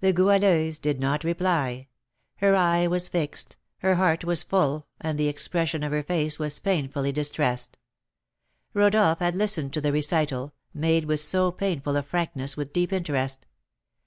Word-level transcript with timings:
The 0.00 0.14
Goualeuse 0.14 0.78
did 0.78 0.98
not 0.98 1.24
reply; 1.24 1.88
her 2.36 2.56
eye 2.56 2.86
was 2.86 3.10
fixed, 3.10 3.58
her 3.80 3.96
heart 3.96 4.24
was 4.24 4.42
full, 4.42 4.86
and 4.98 5.18
the 5.18 5.28
expression 5.28 5.82
of 5.82 5.92
her 5.92 6.02
face 6.02 6.38
was 6.38 6.58
painfully 6.58 7.12
distressed. 7.12 7.76
Rodolph 8.72 9.18
had 9.18 9.34
listened 9.34 9.74
to 9.74 9.82
the 9.82 9.92
recital, 9.92 10.54
made 10.72 11.04
with 11.04 11.20
so 11.20 11.50
painful 11.52 11.96
a 11.98 12.02
frankness, 12.02 12.56
with 12.56 12.72
deep 12.72 12.94
interest. 12.94 13.44